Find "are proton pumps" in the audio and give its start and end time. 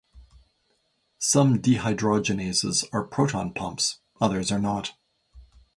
2.91-3.99